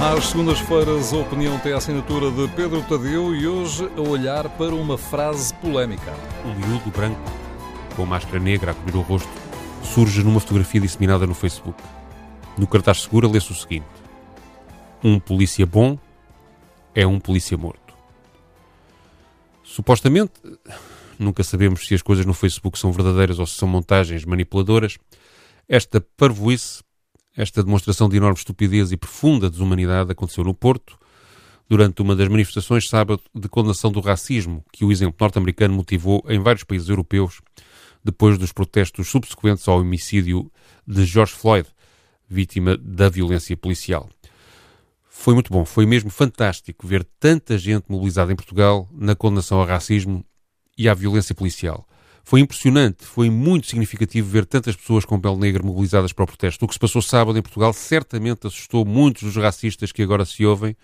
[0.00, 4.72] Às segundas-feiras, a opinião tem a assinatura de Pedro Tadeu e hoje a olhar para
[4.72, 6.14] uma frase polémica.
[6.44, 7.20] Um miúdo branco,
[7.96, 9.28] com máscara negra a cobrir o rosto,
[9.82, 11.82] surge numa fotografia disseminada no Facebook.
[12.56, 13.88] No cartaz segura lê-se o seguinte:
[15.02, 15.98] Um polícia bom
[16.94, 17.92] é um polícia morto.
[19.64, 20.32] Supostamente,
[21.18, 24.96] nunca sabemos se as coisas no Facebook são verdadeiras ou se são montagens manipuladoras.
[25.68, 26.84] Esta parvoíce
[27.38, 30.98] esta demonstração de enorme estupidez e profunda desumanidade aconteceu no Porto,
[31.68, 36.40] durante uma das manifestações sábado de condenação do racismo que o exemplo norte-americano motivou em
[36.40, 37.40] vários países europeus
[38.02, 40.50] depois dos protestos subsequentes ao homicídio
[40.84, 41.68] de George Floyd,
[42.28, 44.08] vítima da violência policial.
[45.08, 49.66] Foi muito bom, foi mesmo fantástico ver tanta gente mobilizada em Portugal na condenação ao
[49.66, 50.24] racismo
[50.76, 51.86] e à violência policial.
[52.28, 56.62] Foi impressionante, foi muito significativo ver tantas pessoas com pele negra mobilizadas para o protesto.
[56.62, 60.44] O que se passou sábado em Portugal certamente assustou muitos dos racistas que agora se
[60.44, 60.76] ouvem.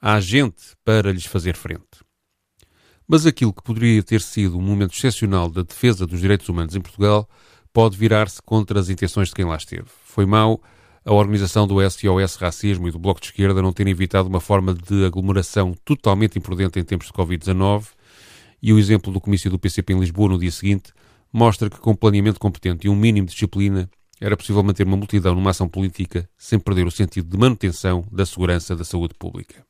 [0.00, 2.02] Há gente para lhes fazer frente.
[3.06, 6.80] Mas aquilo que poderia ter sido um momento excepcional da defesa dos direitos humanos em
[6.80, 7.28] Portugal
[7.72, 9.86] pode virar-se contra as intenções de quem lá esteve.
[10.04, 10.60] Foi mau
[11.04, 14.74] a organização do SOS Racismo e do Bloco de Esquerda não terem evitado uma forma
[14.74, 17.84] de aglomeração totalmente imprudente em tempos de Covid-19
[18.62, 20.92] e o exemplo do comício do PCP em Lisboa no dia seguinte
[21.32, 25.34] mostra que com planeamento competente e um mínimo de disciplina era possível manter uma multidão
[25.34, 29.64] numa ação política sem perder o sentido de manutenção da segurança da saúde pública.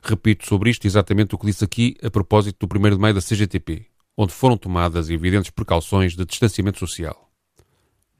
[0.00, 3.20] Repito sobre isto exatamente o que disse aqui a propósito do 1 de maio da
[3.20, 7.28] CGTP, onde foram tomadas evidentes precauções de distanciamento social.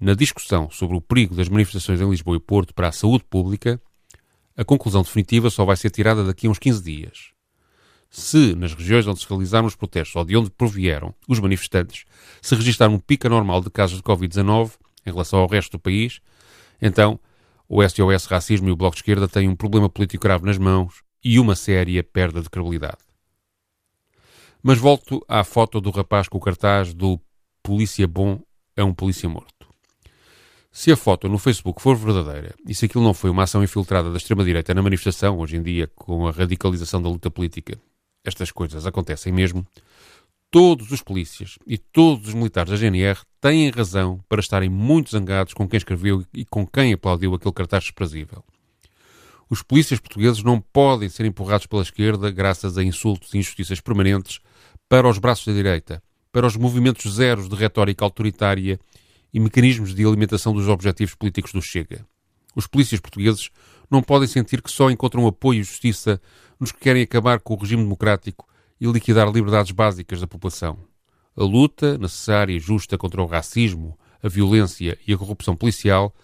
[0.00, 3.80] Na discussão sobre o perigo das manifestações em Lisboa e Porto para a saúde pública,
[4.56, 7.37] a conclusão definitiva só vai ser tirada daqui a uns 15 dias
[8.10, 12.04] se nas regiões onde se realizaram os protestos ou de onde provieram os manifestantes
[12.40, 14.72] se registrar um pico anormal de casos de Covid-19
[15.04, 16.20] em relação ao resto do país,
[16.80, 17.18] então
[17.68, 21.02] o SOS Racismo e o Bloco de Esquerda têm um problema político grave nas mãos
[21.22, 22.98] e uma séria perda de credibilidade.
[24.62, 27.20] Mas volto à foto do rapaz com o cartaz do
[27.62, 28.40] Polícia Bom
[28.74, 29.68] é um Polícia Morto.
[30.70, 34.10] Se a foto no Facebook for verdadeira e se aquilo não foi uma ação infiltrada
[34.10, 37.78] da extrema-direita na manifestação, hoje em dia, com a radicalização da luta política
[38.24, 39.66] estas coisas acontecem mesmo,
[40.50, 45.54] todos os polícias e todos os militares da GNR têm razão para estarem muito zangados
[45.54, 48.44] com quem escreveu e com quem aplaudiu aquele cartaz desprezível.
[49.50, 54.40] Os polícias portugueses não podem ser empurrados pela esquerda, graças a insultos e injustiças permanentes,
[54.88, 56.02] para os braços da direita,
[56.32, 58.78] para os movimentos zeros de retórica autoritária
[59.32, 62.04] e mecanismos de alimentação dos objetivos políticos do Chega.
[62.54, 63.50] Os polícias portugueses
[63.90, 66.20] não podem sentir que só encontram apoio e justiça
[66.58, 68.46] nos que querem acabar com o regime democrático
[68.80, 70.78] e liquidar liberdades básicas da população.
[71.36, 76.14] A luta necessária e justa contra o racismo, a violência e a corrupção policial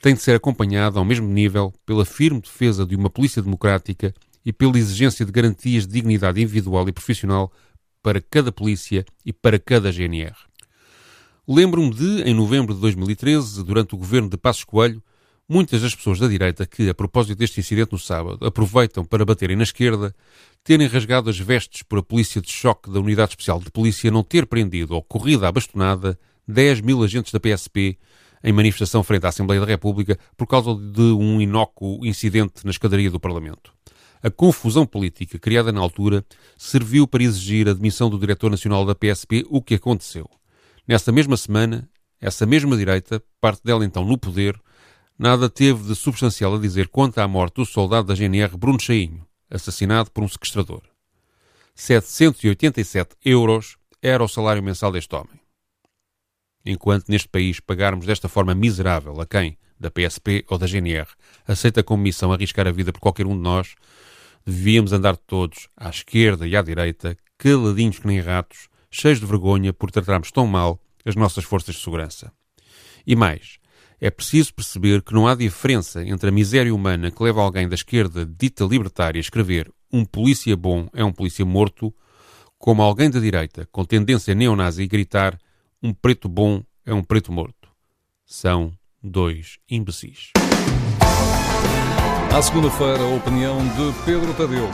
[0.00, 4.52] tem de ser acompanhada ao mesmo nível pela firme defesa de uma polícia democrática e
[4.52, 7.52] pela exigência de garantias de dignidade individual e profissional
[8.02, 10.34] para cada polícia e para cada GNR.
[11.46, 15.02] Lembro-me de, em novembro de 2013, durante o governo de Passos Coelho,
[15.52, 19.56] Muitas das pessoas da direita que, a propósito deste incidente no sábado, aproveitam para baterem
[19.56, 20.14] na esquerda,
[20.62, 24.22] terem rasgado as vestes por a polícia de choque da Unidade Especial de Polícia não
[24.22, 26.16] ter prendido ou corrido à bastonada
[26.46, 27.98] 10 mil agentes da PSP
[28.44, 33.10] em manifestação frente à Assembleia da República por causa de um inócuo incidente na escadaria
[33.10, 33.72] do Parlamento.
[34.22, 36.24] A confusão política criada na altura
[36.56, 40.30] serviu para exigir a demissão do diretor nacional da PSP, o que aconteceu.
[40.86, 41.90] Nessa mesma semana,
[42.20, 44.56] essa mesma direita, parte dela então no poder,
[45.20, 49.26] nada teve de substancial a dizer quanto à morte do soldado da GNR Bruno Cheinho,
[49.50, 50.80] assassinado por um sequestrador.
[51.74, 55.38] 787 euros era o salário mensal deste homem.
[56.64, 61.08] Enquanto neste país pagarmos desta forma miserável a quem, da PSP ou da GNR,
[61.46, 63.74] aceita como missão arriscar a vida por qualquer um de nós,
[64.46, 69.70] devíamos andar todos, à esquerda e à direita, caladinhos que nem ratos, cheios de vergonha
[69.70, 72.32] por tratarmos tão mal as nossas forças de segurança.
[73.06, 73.59] E mais,
[74.00, 77.74] é preciso perceber que não há diferença entre a miséria humana que leva alguém da
[77.74, 81.92] esquerda dita libertária a escrever um polícia bom é um polícia morto,
[82.58, 85.38] como alguém da direita com tendência neonazi gritar
[85.82, 87.68] um preto bom é um preto morto.
[88.24, 90.30] São dois imbecis.
[92.32, 94.68] À segunda-feira, a opinião de Pedro Tadeu.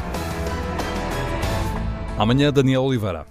[2.18, 3.24] Amanhã, Daniel Oliveira.